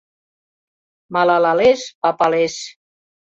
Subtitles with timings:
[1.13, 2.55] Малалалеш, папалеш!